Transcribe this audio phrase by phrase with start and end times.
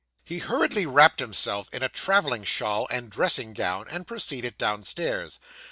[0.25, 5.39] He hurriedly wrapped himself in a travelling shawl and dressing gown, and proceeded downstairs.